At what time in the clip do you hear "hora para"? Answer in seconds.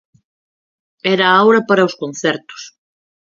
1.45-1.87